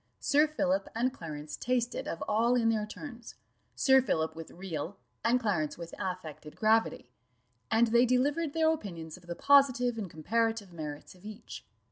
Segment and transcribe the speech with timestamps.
[0.19, 3.35] Sir Philip and Clarence tasted of all in their turns;
[3.75, 7.11] Sir Philip with real, and Clarence with affected gravity;
[7.69, 11.67] and they delivered their opinions of the positive and comparative merits of each.